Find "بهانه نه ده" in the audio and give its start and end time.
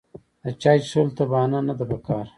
1.31-1.85